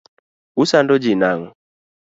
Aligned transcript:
Usando 0.63 0.93
ji 1.03 1.13
nang'o? 1.21 1.47